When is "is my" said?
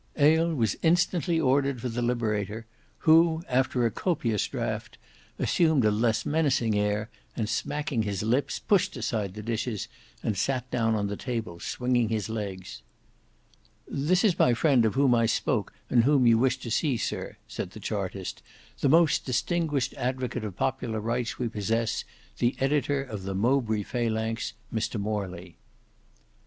14.23-14.55